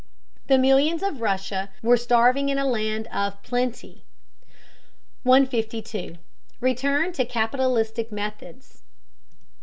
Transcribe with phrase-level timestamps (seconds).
[0.47, 4.03] The millions of Russia were starving in a land of plenty.
[5.21, 6.15] 152.
[6.59, 8.81] RETURN TO CAPITALISTIC METHODS.